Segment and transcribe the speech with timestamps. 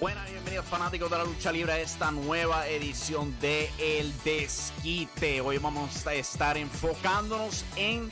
[0.00, 5.40] Buenas bienvenidos fanáticos de la lucha libre a esta nueva edición de El Desquite.
[5.40, 8.08] Hoy vamos a estar enfocándonos en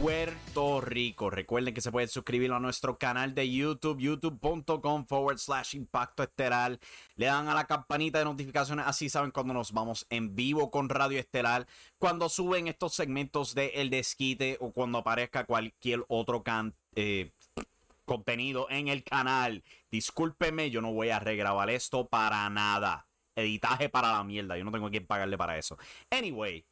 [0.00, 1.28] Puerto Rico.
[1.28, 6.78] Recuerden que se pueden suscribir a nuestro canal de YouTube, youtube.com forward slash impacto estelar.
[7.16, 10.88] Le dan a la campanita de notificaciones, así saben cuando nos vamos en vivo con
[10.88, 11.66] Radio Estelar,
[11.98, 17.30] cuando suben estos segmentos de El Desquite o cuando aparezca cualquier otro can eh,
[18.06, 19.62] contenido en el canal.
[19.90, 23.06] Discúlpeme, yo no voy a regrabar esto para nada.
[23.34, 24.56] Editaje para la mierda.
[24.56, 25.76] Yo no tengo quien pagarle para eso.
[26.10, 26.64] Anyway,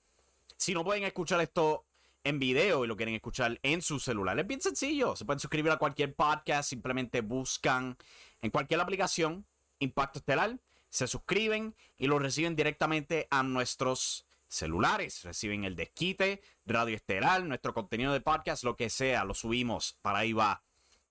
[0.57, 1.87] si no pueden escuchar esto
[2.23, 5.15] en video y lo quieren escuchar en su celular, es bien sencillo.
[5.15, 6.71] Se pueden suscribir a cualquier podcast.
[6.71, 7.99] Simplemente buscan
[8.41, 9.47] en cualquier aplicación
[9.79, 10.59] Impacto Estelar.
[10.89, 15.23] Se suscriben y lo reciben directamente a nuestros celulares.
[15.23, 19.25] Reciben el desquite, Radio Estelar, nuestro contenido de podcast, lo que sea.
[19.25, 19.99] Lo subimos.
[20.01, 20.63] Para ahí va.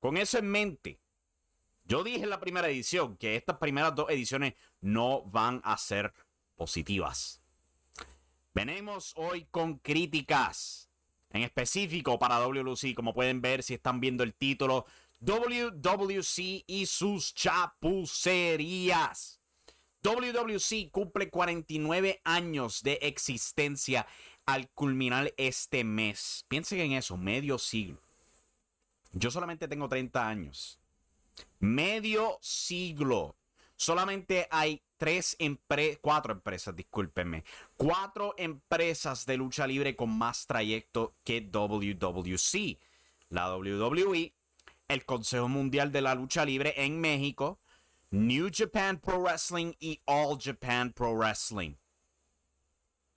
[0.03, 0.99] Con eso en mente,
[1.85, 6.13] yo dije en la primera edición que estas primeras dos ediciones no van a ser
[6.57, 7.41] positivas.
[8.53, 10.89] Venimos hoy con críticas.
[11.29, 14.85] En específico para WWC, como pueden ver si están viendo el título,
[15.21, 17.79] WWC y sus chapucerías.
[20.01, 24.05] WWC cumple 49 años de existencia
[24.45, 26.43] al culminar este mes.
[26.49, 28.02] Piensen en eso, medio siglo.
[29.13, 30.79] Yo solamente tengo 30 años.
[31.59, 33.37] Medio siglo.
[33.75, 37.43] Solamente hay tres empresas, cuatro empresas, discúlpenme.
[37.77, 42.79] Cuatro empresas de lucha libre con más trayecto que WWC.
[43.29, 44.33] La WWE,
[44.87, 47.59] el Consejo Mundial de la Lucha Libre en México,
[48.11, 51.75] New Japan Pro Wrestling y All Japan Pro Wrestling.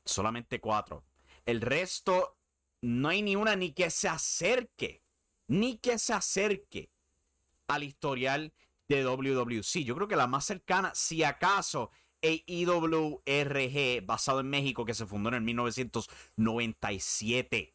[0.05, 1.05] Solamente cuatro.
[1.45, 2.37] El resto,
[2.81, 5.06] no hay ni una ni que se acerque
[5.49, 6.91] ni que se acerque
[7.69, 8.53] al historial
[8.89, 9.84] de WWC.
[9.84, 15.06] Yo creo que la más cercana, si acaso, es IWRG, basado en México, que se
[15.06, 17.75] fundó en el 1997.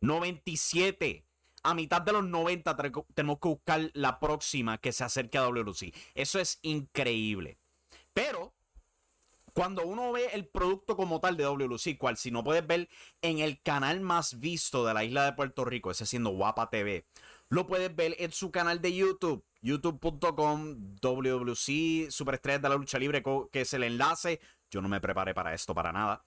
[0.00, 1.24] 97.
[1.62, 2.76] A mitad de los 90
[3.14, 5.94] tenemos que buscar la próxima que se acerque a WWC.
[6.14, 7.58] Eso es increíble.
[8.12, 8.54] Pero
[9.56, 12.90] cuando uno ve el producto como tal de WLC, cual si no puedes ver
[13.22, 17.06] en el canal más visto de la isla de Puerto Rico, ese siendo Guapa TV,
[17.48, 23.22] lo puedes ver en su canal de YouTube, youtube.com WLC Superestrellas de la Lucha Libre,
[23.50, 24.42] que es el enlace.
[24.70, 26.22] Yo no me preparé para esto para nada.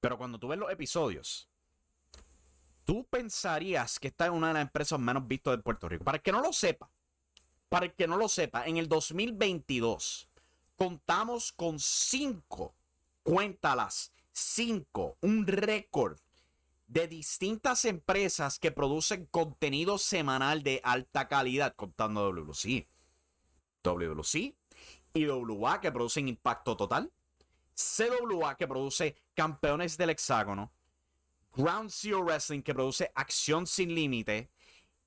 [0.00, 1.48] Pero cuando tú ves los episodios,
[2.82, 6.02] tú pensarías que esta es una de las empresas menos vistas de Puerto Rico.
[6.02, 6.90] Para el que no lo sepa,
[7.68, 10.28] para el que no lo sepa, en el 2022
[10.82, 12.74] contamos con cinco,
[13.22, 16.18] cuéntalas, cinco, un récord
[16.88, 22.88] de distintas empresas que producen contenido semanal de alta calidad, contando WLC,
[23.84, 24.56] WLC
[25.14, 27.12] y WA que producen impacto total,
[27.76, 30.72] CWA que produce campeones del hexágono,
[31.54, 34.50] Ground Zero Wrestling que produce acción sin límite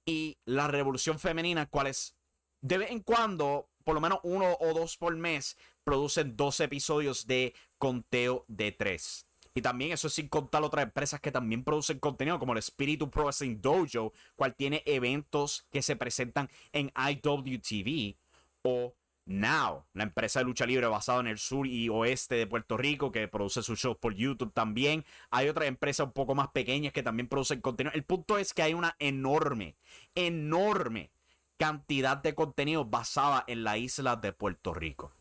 [0.06, 2.16] y la revolución femenina, cuales
[2.62, 7.28] de vez en cuando, por lo menos uno o dos por mes, producen dos episodios
[7.28, 9.26] de conteo de tres.
[9.54, 13.10] Y también eso es sin contar otras empresas que también producen contenido, como el Spiritu
[13.10, 18.18] Pro Wrestling Dojo, cual tiene eventos que se presentan en IWTV
[18.64, 18.94] o
[19.28, 23.12] Now, la empresa de lucha libre basada en el sur y oeste de Puerto Rico
[23.12, 25.04] que produce sus shows por YouTube también.
[25.32, 27.96] Hay otras empresas un poco más pequeñas que también producen contenido.
[27.96, 29.78] El punto es que hay una enorme,
[30.14, 31.10] enorme
[31.58, 35.14] cantidad de contenido basada en la isla de Puerto Rico.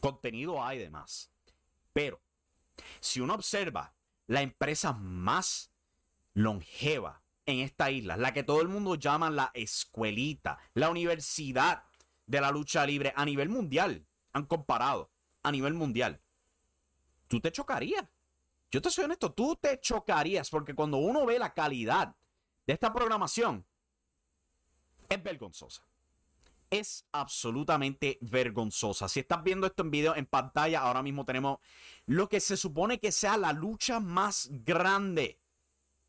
[0.00, 1.30] Contenido hay de más.
[1.92, 2.20] Pero
[3.00, 3.94] si uno observa
[4.26, 5.72] la empresa más
[6.34, 11.84] longeva en esta isla, la que todo el mundo llama la escuelita, la universidad
[12.26, 15.10] de la lucha libre a nivel mundial, han comparado
[15.42, 16.20] a nivel mundial,
[17.28, 18.04] tú te chocarías.
[18.70, 22.16] Yo te soy honesto, tú te chocarías porque cuando uno ve la calidad
[22.66, 23.64] de esta programación,
[25.08, 25.82] es vergonzosa.
[26.70, 29.08] Es absolutamente vergonzosa.
[29.08, 31.58] Si estás viendo esto en video en pantalla, ahora mismo tenemos
[32.06, 35.38] lo que se supone que sea la lucha más grande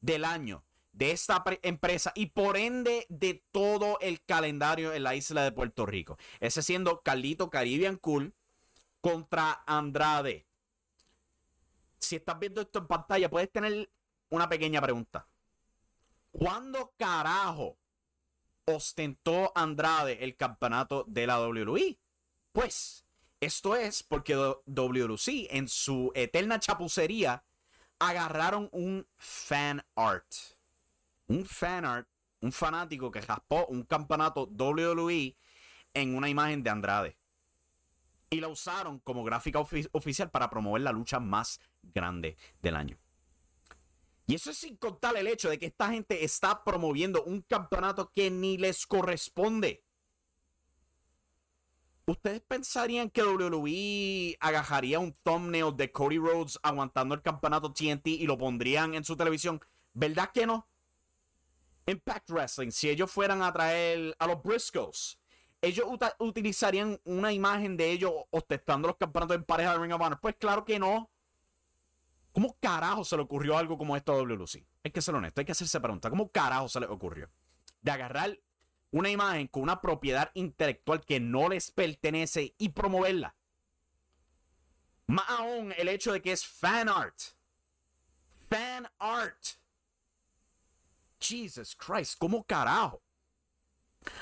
[0.01, 0.63] del año
[0.95, 5.85] de esta empresa y por ende de todo el calendario en la isla de Puerto
[5.85, 6.17] Rico.
[6.39, 8.33] Ese siendo Carlito Caribbean Cool
[9.01, 10.47] contra Andrade.
[11.99, 13.89] Si estás viendo esto en pantalla, puedes tener
[14.29, 15.27] una pequeña pregunta.
[16.31, 17.77] ¿Cuándo carajo
[18.65, 21.97] ostentó Andrade el campeonato de la WWE?
[22.51, 23.05] Pues
[23.39, 24.35] esto es porque
[24.65, 27.43] WLC en su eterna chapucería
[27.99, 30.25] agarraron un fan art
[31.27, 32.07] un fanart,
[32.41, 35.35] un fanático que raspó un campeonato WWE
[35.93, 37.17] en una imagen de Andrade.
[38.29, 42.97] Y la usaron como gráfica oficial para promover la lucha más grande del año.
[44.27, 48.11] Y eso es sin contar el hecho de que esta gente está promoviendo un campeonato
[48.15, 49.83] que ni les corresponde.
[52.07, 58.27] ¿Ustedes pensarían que WWE agajaría un thumbnail de Cody Rhodes aguantando el campeonato TNT y
[58.27, 59.59] lo pondrían en su televisión?
[59.93, 60.67] ¿Verdad que no?
[61.87, 65.19] Impact Wrestling, si ellos fueran a traer a los Briscoes,
[65.61, 65.87] ellos
[66.19, 70.19] utilizarían una imagen de ellos ostentando los campeonatos en pareja de Ring of Honor.
[70.19, 71.09] Pues claro que no.
[72.35, 74.67] ¿Cómo carajo se le ocurrió algo como esto a WLC?
[74.83, 76.09] Hay que ser honesto, hay que hacerse pregunta.
[76.09, 77.31] ¿Cómo carajo se le ocurrió?
[77.79, 78.37] De agarrar
[78.91, 83.37] una imagen con una propiedad intelectual que no les pertenece y promoverla.
[85.07, 87.17] Más aún el hecho de que es fan art.
[88.49, 89.41] Fan art.
[91.21, 93.01] Jesus Christ, ¿cómo carajo?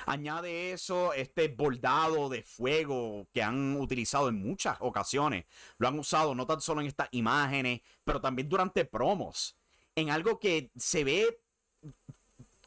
[0.06, 5.46] Añade eso, este bordado de fuego que han utilizado en muchas ocasiones.
[5.78, 9.56] Lo han usado no tan solo en estas imágenes, pero también durante promos.
[9.96, 11.40] En algo que se ve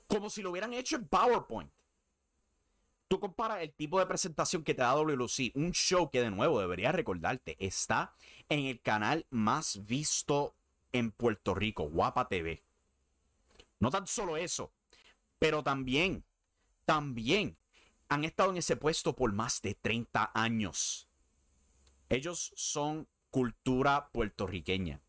[0.07, 1.71] como si lo hubieran hecho en PowerPoint.
[3.09, 6.61] Tú comparas el tipo de presentación que te da WLC, un show que de nuevo
[6.61, 8.15] debería recordarte, está
[8.49, 10.57] en el canal más visto
[10.93, 12.65] en Puerto Rico, Guapa TV.
[13.79, 14.73] No tan solo eso,
[15.39, 16.25] pero también,
[16.87, 17.59] también
[18.09, 21.09] han estado en ese puesto por más de 30 años.
[22.09, 25.03] Ellos son cultura puertorriqueña.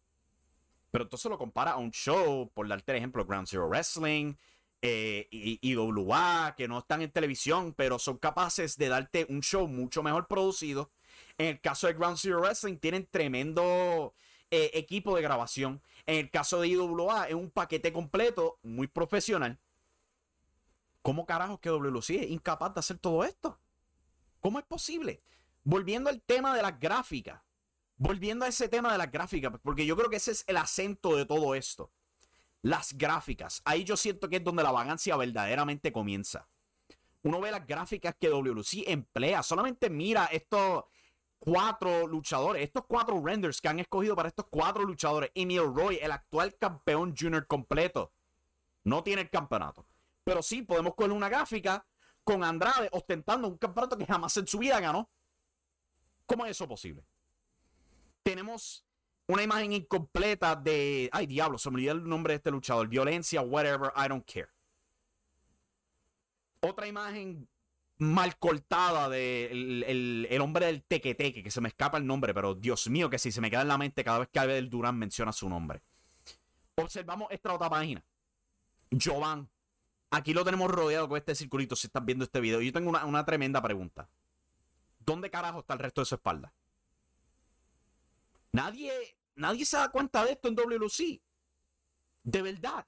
[0.92, 4.36] Pero entonces lo compara a un show, por darte el ejemplo, Ground Zero Wrestling
[4.82, 9.42] eh, y, y WA, que no están en televisión, pero son capaces de darte un
[9.42, 10.92] show mucho mejor producido.
[11.38, 14.14] En el caso de Ground Zero Wrestling, tienen tremendo
[14.50, 15.82] eh, equipo de grabación.
[16.06, 19.60] En el caso de IWA es un paquete completo, muy profesional.
[21.08, 23.58] ¿Cómo carajo que WLC es incapaz de hacer todo esto?
[24.42, 25.22] ¿Cómo es posible?
[25.64, 27.42] Volviendo al tema de las gráficas.
[27.96, 31.16] Volviendo a ese tema de las gráficas, porque yo creo que ese es el acento
[31.16, 31.94] de todo esto.
[32.62, 33.62] Las gráficas.
[33.64, 36.50] Ahí yo siento que es donde la vagancia verdaderamente comienza.
[37.24, 39.44] Uno ve las gráficas que WLC emplea.
[39.44, 40.90] Solamente mira esto,
[41.40, 45.32] cuatro luchadores, estos cuatro renders que han escogido para estos cuatro luchadores.
[45.36, 48.12] Emil Roy, el actual campeón junior completo,
[48.84, 49.86] no tiene el campeonato.
[50.28, 51.88] Pero sí podemos coger una gráfica
[52.26, 55.10] con Andrade ostentando un campeonato que jamás en su vida ganó.
[56.26, 57.06] ¿Cómo es eso posible?
[58.24, 58.86] Tenemos
[59.28, 61.10] una imagen incompleta de.
[61.14, 62.90] Ay, diablo, se me olvidó el nombre de este luchador.
[62.90, 64.50] Violencia, whatever, I don't care.
[66.60, 67.48] Otra imagen
[67.98, 72.54] mal cortada de el, el, hombre del tequeteque, que se me escapa el nombre, pero
[72.54, 75.00] Dios mío, que si se me queda en la mente cada vez que Abel Durán
[75.00, 75.82] menciona su nombre.
[76.76, 78.04] Observamos esta otra página.
[78.92, 79.50] Jovan.
[80.10, 82.62] Aquí lo tenemos rodeado con este circulito si estás viendo este video.
[82.62, 84.10] Yo tengo una, una tremenda pregunta.
[85.00, 86.54] ¿Dónde carajo está el resto de su espalda?
[88.52, 88.92] Nadie,
[89.36, 91.22] nadie se da cuenta de esto en WLC.
[92.24, 92.86] De verdad.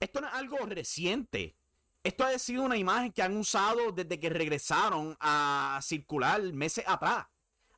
[0.00, 1.56] Esto no es algo reciente.
[2.04, 7.26] Esto ha sido una imagen que han usado desde que regresaron a circular meses atrás.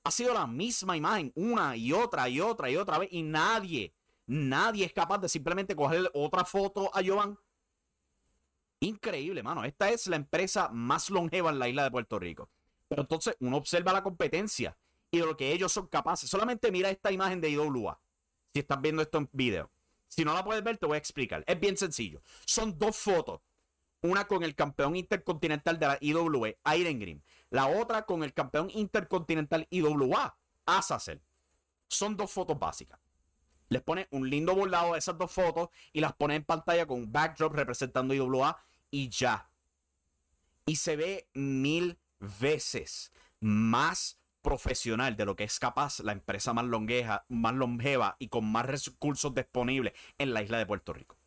[0.03, 3.95] Ha sido la misma imagen una y otra y otra y otra vez y nadie,
[4.27, 7.39] nadie es capaz de simplemente coger otra foto a Jovan.
[8.85, 9.65] Increíble, mano.
[9.65, 12.51] Esta es la empresa más longeva en la isla de Puerto Rico.
[12.89, 14.77] Pero entonces uno observa la competencia
[15.11, 16.29] y de lo que ellos son capaces.
[16.29, 17.99] Solamente mira esta imagen de IWA.
[18.53, 19.71] Si estás viendo esto en video.
[20.09, 21.43] Si no la puedes ver, te voy a explicar.
[21.47, 22.21] Es bien sencillo.
[22.45, 23.41] Son dos fotos
[24.03, 27.25] una con el campeón intercontinental de la IWE, Iron Green.
[27.49, 30.37] La otra con el campeón intercontinental IWA,
[30.67, 31.23] Azazel.
[31.89, 33.01] Son dos fotos básicas.
[33.71, 36.99] Les pone un lindo bordado de esas dos fotos y las pone en pantalla con
[36.99, 38.63] un backdrop representando IWA
[38.95, 39.51] y ya.
[40.67, 46.65] Y se ve mil veces más profesional de lo que es capaz la empresa más,
[47.29, 51.19] más longeva y con más recursos disponibles en la isla de Puerto Rico.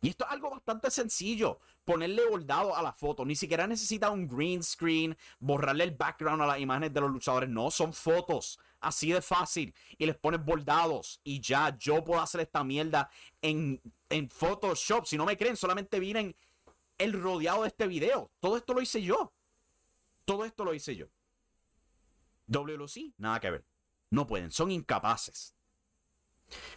[0.00, 1.60] Y esto es algo bastante sencillo.
[1.84, 3.24] Ponerle bordado a la foto.
[3.26, 7.50] Ni siquiera necesita un green screen, borrarle el background a las imágenes de los luchadores.
[7.50, 8.58] No, son fotos.
[8.80, 9.74] Así de fácil.
[9.98, 11.20] Y les pones bordados.
[11.22, 13.10] Y ya, yo puedo hacer esta mierda
[13.42, 15.04] en, en Photoshop.
[15.04, 16.34] Si no me creen, solamente miren
[16.98, 18.30] el rodeado de este video.
[18.40, 19.32] Todo esto lo hice yo.
[20.24, 21.06] Todo esto lo hice yo.
[22.46, 23.64] WLC, nada que ver.
[24.10, 25.54] No pueden, son incapaces.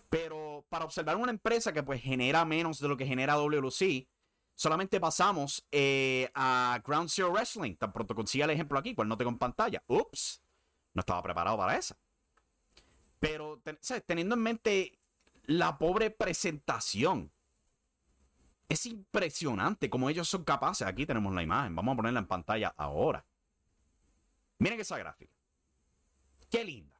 [0.09, 4.07] Pero para observar una empresa que pues genera menos de lo que genera WLC,
[4.55, 7.75] solamente pasamos eh, a Ground Zero Wrestling.
[7.75, 9.83] Tan pronto consiga el ejemplo aquí, cual no tengo en pantalla.
[9.87, 10.41] Ups,
[10.93, 11.97] no estaba preparado para esa.
[13.19, 13.61] Pero
[14.05, 14.99] teniendo en mente
[15.43, 17.31] la pobre presentación,
[18.69, 20.87] es impresionante como ellos son capaces.
[20.87, 23.25] Aquí tenemos la imagen, vamos a ponerla en pantalla ahora.
[24.59, 25.33] Miren esa gráfica.
[26.49, 26.99] Qué linda.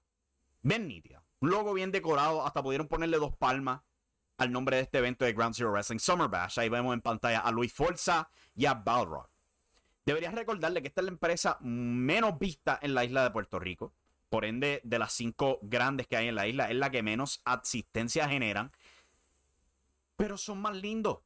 [0.62, 1.24] Ven nítida.
[1.40, 2.46] Un logo bien decorado.
[2.46, 3.82] Hasta pudieron ponerle dos palmas
[4.38, 6.60] al nombre de este evento de Ground Zero Wrestling Summer Bash.
[6.60, 9.30] Ahí vemos en pantalla a Luis Forza y a Balrog.
[10.06, 13.94] Deberías recordarle que esta es la empresa menos vista en la isla de Puerto Rico.
[14.30, 17.42] Por ende, de las cinco grandes que hay en la isla, es la que menos
[17.46, 18.72] asistencia generan.
[20.18, 21.20] Pero son más lindos.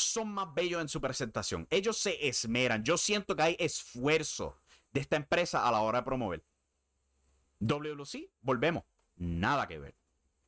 [0.00, 1.66] Son más bellos en su presentación.
[1.70, 2.82] Ellos se esmeran.
[2.84, 4.58] Yo siento que hay esfuerzo
[4.92, 6.44] de esta empresa a la hora de promover.
[7.60, 8.84] WLC, volvemos
[9.16, 9.94] nada que ver.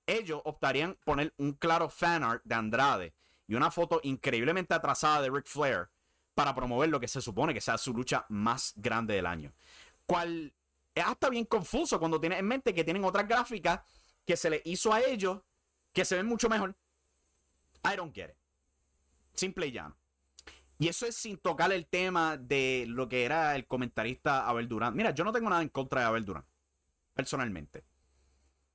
[0.07, 3.15] Ellos optarían poner un claro fan art de Andrade
[3.47, 5.91] y una foto increíblemente atrasada de Ric Flair
[6.35, 9.53] para promover lo que se supone que sea su lucha más grande del año.
[10.07, 10.53] Cual
[10.95, 13.81] es hasta bien confuso cuando tienes en mente que tienen otras gráficas
[14.25, 15.41] que se le hizo a ellos
[15.93, 16.75] que se ven mucho mejor.
[17.85, 18.37] I don't get it.
[19.35, 19.97] Simple y llano.
[20.79, 24.97] Y eso es sin tocar el tema de lo que era el comentarista Abel Durán.
[24.97, 26.45] Mira, yo no tengo nada en contra de Abel Durán.
[27.15, 27.85] Personalmente.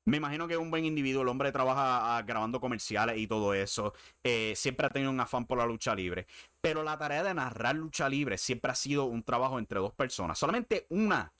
[0.06, 1.24] Me imagino que es un buen individuo.
[1.24, 3.94] El hombre trabaja ah, grabando comerciales y todo eso.
[4.24, 6.28] Eh, siempre ha tenido un afán por la lucha libre.
[6.62, 10.40] Pero la tarea de narrar lucha libre siempre ha sido un trabajo entre dos personas.
[10.40, 11.34] Solamente una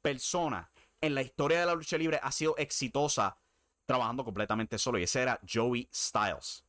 [0.00, 0.70] persona
[1.02, 3.36] en la historia de la lucha libre ha sido exitosa
[3.84, 4.98] trabajando completamente solo.
[4.98, 6.65] Y ese era Joey Styles.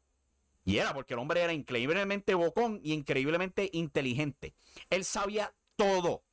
[0.68, 4.54] Y era porque el hombre era increíblemente bocón y increíblemente inteligente.
[4.90, 6.26] Él sabía todo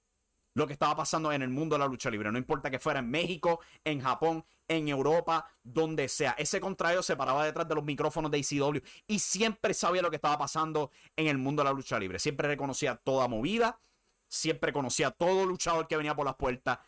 [0.55, 2.33] lo que estaba pasando en el mundo de la lucha libre.
[2.33, 6.35] No importa que fuera en México, en Japón, en Europa, donde sea.
[6.37, 10.17] Ese contrario se paraba detrás de los micrófonos de ECW y siempre sabía lo que
[10.17, 12.19] estaba pasando en el mundo de la lucha libre.
[12.19, 13.79] Siempre reconocía toda movida,
[14.27, 16.81] siempre conocía todo luchador que venía por las puertas,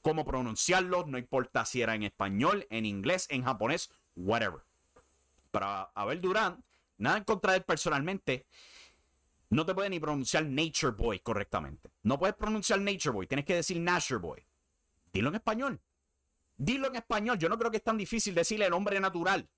[0.00, 4.62] cómo pronunciarlo, no importa si era en español, en inglés, en japonés, whatever.
[5.50, 6.64] Para Abel Durán,
[6.98, 8.46] nada en contra de él personalmente
[9.48, 11.90] no te puede ni pronunciar Nature Boy correctamente.
[12.02, 14.46] No puedes pronunciar Nature Boy, tienes que decir Nature Boy.
[15.12, 15.80] Dilo en español.
[16.56, 17.38] Dilo en español.
[17.38, 19.48] Yo no creo que es tan difícil decirle el hombre natural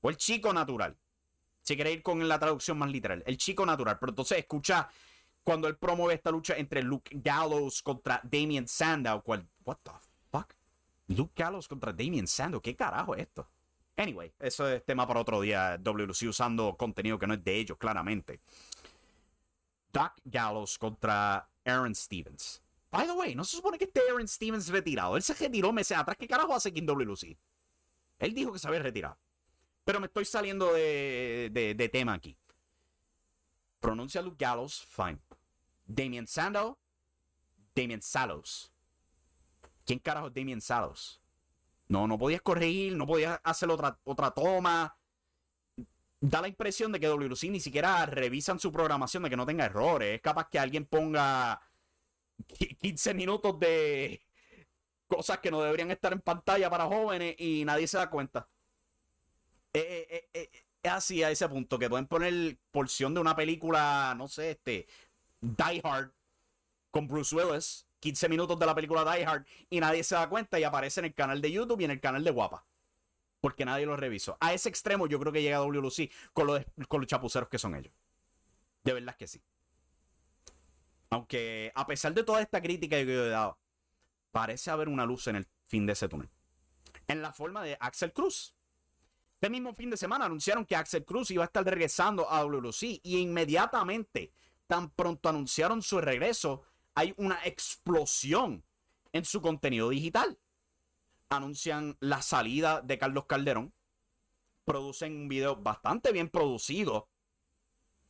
[0.00, 0.96] o el chico natural.
[1.62, 3.98] Si quieres ir con la traducción más literal, el chico natural.
[3.98, 4.88] Pero entonces escucha
[5.42, 9.22] cuando él promueve esta lucha entre Luke Gallows contra Damien Sandow.
[9.22, 9.48] ¿Cuál?
[9.64, 9.90] What the
[10.30, 10.54] fuck?
[11.08, 12.60] Luke Gallows contra Damien Sandow.
[12.60, 13.48] ¿Qué carajo es esto?
[13.96, 15.78] Anyway, eso es tema para otro día.
[15.78, 18.40] WC usando contenido que no es de ellos, claramente.
[19.92, 22.62] Doc Gallows contra Aaron Stevens.
[22.90, 25.16] By the way, no se supone que esté Aaron Stevens retirado.
[25.16, 26.16] Él se retiró meses atrás.
[26.18, 27.38] ¿Qué carajo hace aquí en WC?
[28.18, 29.18] Él dijo que se había retirado.
[29.84, 32.36] Pero me estoy saliendo de, de, tema aquí.
[33.80, 35.20] Pronuncia Luke Gallows, fine.
[35.86, 36.76] Damien Sandow,
[37.74, 38.72] Damien Salos.
[39.84, 41.20] ¿Quién carajo es Damien Salos?
[41.88, 44.96] No, no podías corregir, no podías hacer otra, otra toma.
[46.20, 49.66] Da la impresión de que WC ni siquiera revisan su programación de que no tenga
[49.66, 50.16] errores.
[50.16, 51.60] Es capaz que alguien ponga
[52.80, 54.22] 15 minutos de
[55.06, 58.48] cosas que no deberían estar en pantalla para jóvenes y nadie se da cuenta.
[59.72, 60.50] Eh, eh, eh,
[60.82, 64.86] es así a ese punto que pueden poner porción de una película, no sé, este,
[65.40, 66.12] Die Hard
[66.90, 70.58] con Bruce Willis, 15 minutos de la película Die Hard y nadie se da cuenta
[70.60, 72.64] y aparece en el canal de YouTube y en el canal de Guapa.
[73.40, 74.36] Porque nadie lo revisó.
[74.40, 77.74] A ese extremo yo creo que llega WLC con los, con los chapuceros que son
[77.74, 77.92] ellos.
[78.84, 79.42] De verdad que sí.
[81.10, 83.58] Aunque a pesar de toda esta crítica que yo he dado,
[84.32, 86.28] parece haber una luz en el fin de ese túnel.
[87.08, 88.54] En la forma de Axel Cruz.
[89.34, 93.00] Este mismo fin de semana anunciaron que Axel Cruz iba a estar regresando a WLC
[93.02, 94.32] y inmediatamente,
[94.66, 96.62] tan pronto anunciaron su regreso,
[96.96, 98.64] hay una explosión
[99.12, 100.36] en su contenido digital.
[101.28, 103.72] Anuncian la salida de Carlos Calderón.
[104.64, 107.08] Producen un video bastante bien producido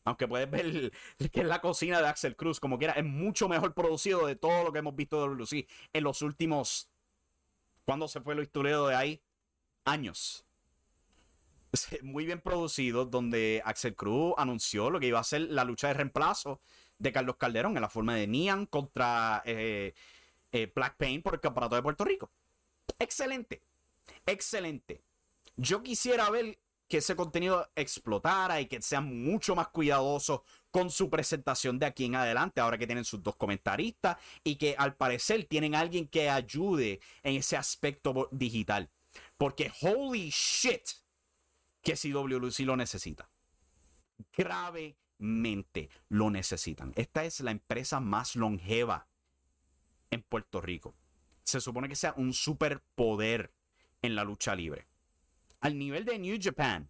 [0.06, 0.92] aunque puedes ver
[1.32, 4.64] que es la cocina de Axel Cruz, como quiera, es mucho mejor producido de todo
[4.64, 6.88] lo que hemos visto de WC en los últimos.
[7.84, 9.22] ¿Cuándo se fue lo historiado de ahí?
[9.84, 10.46] Años.
[12.02, 15.94] Muy bien producido, donde Axel Cruz anunció lo que iba a ser la lucha de
[15.94, 16.60] reemplazo
[16.98, 19.94] de Carlos Calderón en la forma de Nian contra eh,
[20.52, 22.30] eh, Black Pain por el Campeonato de Puerto Rico.
[22.98, 23.62] Excelente.
[24.24, 25.02] Excelente.
[25.56, 31.10] Yo quisiera ver que ese contenido explotara y que sean mucho más cuidadosos con su
[31.10, 35.44] presentación de aquí en adelante, ahora que tienen sus dos comentaristas y que al parecer
[35.44, 38.88] tienen alguien que ayude en ese aspecto digital.
[39.36, 40.82] Porque holy shit,
[41.82, 43.28] que si WLC lo necesita.
[45.18, 46.92] Lo necesitan.
[46.96, 49.08] Esta es la empresa más longeva
[50.10, 50.94] en Puerto Rico.
[51.42, 53.52] Se supone que sea un superpoder
[54.02, 54.86] en la lucha libre
[55.60, 56.88] al nivel de New Japan.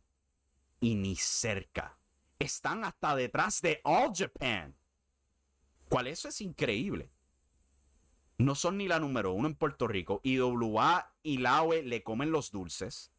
[0.80, 1.98] Y ni cerca.
[2.38, 4.76] Están hasta detrás de All Japan.
[5.88, 7.10] ¿Cuál eso es increíble?
[8.36, 10.20] No son ni la número uno en Puerto Rico.
[10.22, 13.10] IWA y LAOE le comen los dulces.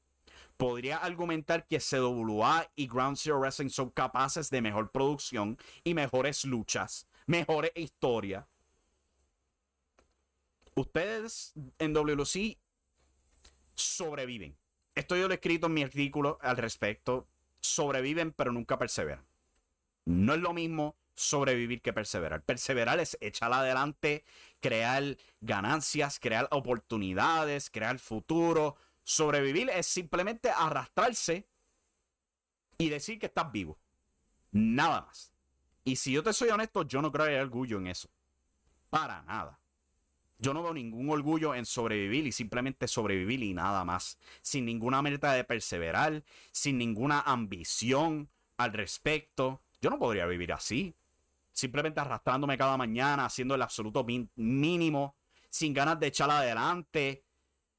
[0.57, 6.43] Podría argumentar que CWA y Ground Zero Wrestling son capaces de mejor producción y mejores
[6.45, 8.45] luchas, mejores historias.
[10.73, 12.59] Ustedes en WC
[13.75, 14.57] sobreviven.
[14.95, 17.27] Esto yo lo he escrito en mi artículo al respecto.
[17.59, 19.25] Sobreviven, pero nunca perseveran.
[20.05, 22.43] No es lo mismo sobrevivir que perseverar.
[22.43, 24.23] Perseverar es echar adelante,
[24.59, 28.75] crear ganancias, crear oportunidades, crear futuro.
[29.09, 31.47] Sobrevivir es simplemente arrastrarse
[32.77, 33.79] y decir que estás vivo.
[34.51, 35.31] Nada más.
[35.85, 38.09] Y si yo te soy honesto, yo no creo que haya orgullo en eso.
[38.89, 39.61] Para nada.
[40.39, 44.17] Yo no veo ningún orgullo en sobrevivir y simplemente sobrevivir y nada más.
[44.41, 49.61] Sin ninguna meta de perseverar, sin ninguna ambición al respecto.
[49.81, 50.93] Yo no podría vivir así.
[51.53, 55.15] Simplemente arrastrándome cada mañana, haciendo el absoluto mínimo,
[55.49, 57.23] sin ganas de echar adelante.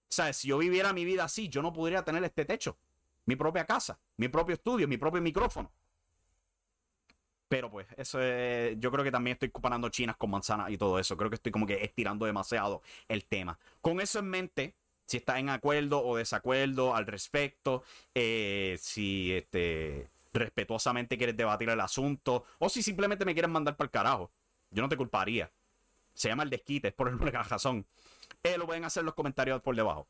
[0.09, 2.79] O sea, si yo viviera mi vida así, yo no podría tener este techo,
[3.27, 5.71] mi propia casa, mi propio estudio, mi propio micrófono.
[7.49, 10.99] Pero pues, eso es, yo creo que también estoy comparando chinas con manzanas y todo
[10.99, 11.17] eso.
[11.17, 13.59] Creo que estoy como que estirando demasiado el tema.
[13.81, 14.75] Con eso en mente,
[15.07, 17.83] si estás en acuerdo o desacuerdo al respecto,
[18.15, 23.87] eh, si este, respetuosamente quieres debatir el asunto, o si simplemente me quieres mandar para
[23.87, 24.31] el carajo,
[24.71, 25.51] yo no te culparía.
[26.19, 27.87] Se llama el desquite, es por el razón.
[28.43, 30.09] Eh, lo pueden hacer en los comentarios por debajo.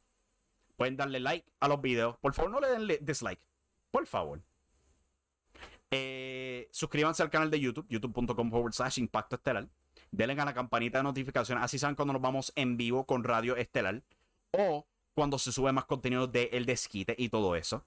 [0.75, 2.17] Pueden darle like a los videos.
[2.17, 3.39] Por favor, no le den dislike.
[3.91, 4.41] Por favor.
[5.91, 9.69] Eh, suscríbanse al canal de YouTube, youtube.com forward slash impacto estelar.
[10.11, 13.57] Denle a la campanita de notificaciones, así saben cuando nos vamos en vivo con Radio
[13.57, 14.03] Estelar
[14.53, 17.85] o cuando se sube más contenido de El Desquite y todo eso.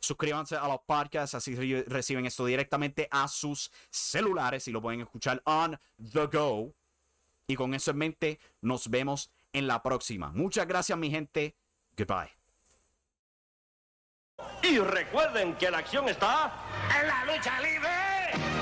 [0.00, 1.54] Suscríbanse a los podcasts, así
[1.86, 5.78] reciben esto directamente a sus celulares y lo pueden escuchar on
[6.12, 6.74] the go.
[7.46, 10.30] Y con eso en mente, nos vemos en la próxima.
[10.32, 11.56] Muchas gracias, mi gente.
[11.96, 12.30] Goodbye.
[14.62, 16.52] Y recuerden que la acción está
[17.00, 18.61] en la lucha libre.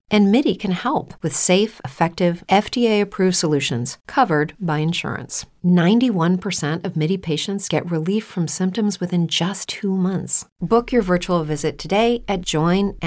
[0.11, 5.45] And MIDI can help with safe, effective, FDA approved solutions covered by insurance.
[5.65, 10.45] 91% of MIDI patients get relief from symptoms within just two months.
[10.59, 12.97] Book your virtual visit today at joinmidi.com.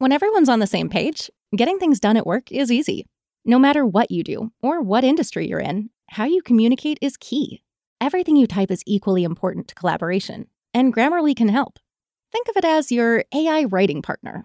[0.00, 3.06] When everyone's on the same page, getting things done at work is easy.
[3.46, 7.62] No matter what you do or what industry you're in, how you communicate is key.
[8.02, 11.78] Everything you type is equally important to collaboration, and Grammarly can help.
[12.30, 14.44] Think of it as your AI writing partner,